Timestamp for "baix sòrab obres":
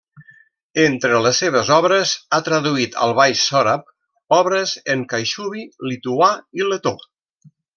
3.19-4.75